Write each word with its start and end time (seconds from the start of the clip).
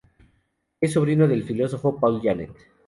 Es 0.81 0.93
sobrino 0.93 1.27
del 1.27 1.43
filósofo 1.43 1.99
Paul 1.99 2.21
Janet. 2.23 2.49